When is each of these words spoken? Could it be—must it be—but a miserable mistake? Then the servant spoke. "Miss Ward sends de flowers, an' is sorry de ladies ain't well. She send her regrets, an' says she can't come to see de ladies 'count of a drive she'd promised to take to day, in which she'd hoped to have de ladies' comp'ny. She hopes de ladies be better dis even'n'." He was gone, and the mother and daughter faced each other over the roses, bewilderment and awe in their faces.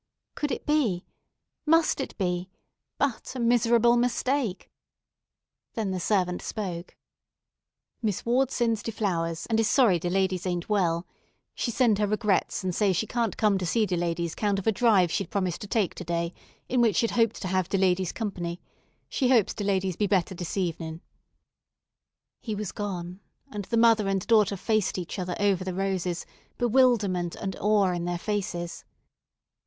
Could 0.33 0.51
it 0.51 0.65
be—must 0.65 2.01
it 2.01 2.17
be—but 2.17 3.35
a 3.35 3.39
miserable 3.39 3.95
mistake? 3.97 4.71
Then 5.75 5.91
the 5.91 5.99
servant 5.99 6.41
spoke. 6.41 6.95
"Miss 8.01 8.25
Ward 8.25 8.49
sends 8.49 8.81
de 8.81 8.91
flowers, 8.91 9.45
an' 9.45 9.59
is 9.59 9.67
sorry 9.69 9.99
de 9.99 10.09
ladies 10.09 10.47
ain't 10.47 10.67
well. 10.67 11.05
She 11.53 11.69
send 11.69 11.99
her 11.99 12.07
regrets, 12.07 12.65
an' 12.65 12.71
says 12.71 12.97
she 12.97 13.05
can't 13.05 13.37
come 13.37 13.59
to 13.59 13.65
see 13.67 13.85
de 13.85 13.95
ladies 13.95 14.33
'count 14.33 14.57
of 14.57 14.65
a 14.65 14.71
drive 14.71 15.11
she'd 15.11 15.29
promised 15.29 15.61
to 15.61 15.67
take 15.67 15.93
to 15.93 16.03
day, 16.03 16.33
in 16.67 16.81
which 16.81 16.95
she'd 16.95 17.11
hoped 17.11 17.39
to 17.43 17.47
have 17.47 17.69
de 17.69 17.77
ladies' 17.77 18.11
comp'ny. 18.11 18.59
She 19.07 19.29
hopes 19.29 19.53
de 19.53 19.63
ladies 19.63 19.97
be 19.97 20.07
better 20.07 20.33
dis 20.33 20.57
even'n'." 20.57 21.01
He 22.39 22.55
was 22.55 22.71
gone, 22.71 23.19
and 23.51 23.65
the 23.65 23.77
mother 23.77 24.07
and 24.07 24.25
daughter 24.25 24.57
faced 24.57 24.97
each 24.97 25.19
other 25.19 25.35
over 25.39 25.63
the 25.63 25.75
roses, 25.75 26.25
bewilderment 26.57 27.35
and 27.35 27.55
awe 27.59 27.91
in 27.91 28.05
their 28.05 28.17
faces. 28.17 28.83